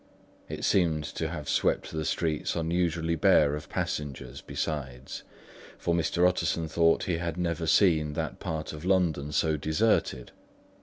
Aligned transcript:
It 0.49 0.63
seemed 0.65 1.03
to 1.03 1.27
have 1.27 1.47
swept 1.47 1.91
the 1.91 2.05
streets 2.05 2.55
unusually 2.55 3.13
bare 3.15 3.53
of 3.55 3.69
passengers, 3.69 4.41
besides; 4.41 5.21
for 5.77 5.93
Mr. 5.93 6.27
Utterson 6.27 6.67
thought 6.67 7.03
he 7.03 7.17
had 7.19 7.37
never 7.37 7.67
seen 7.67 8.13
that 8.13 8.39
part 8.39 8.73
of 8.73 8.83
London 8.83 9.31
so 9.31 9.57
deserted. 9.57 10.31